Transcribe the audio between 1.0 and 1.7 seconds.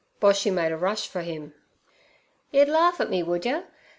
for him.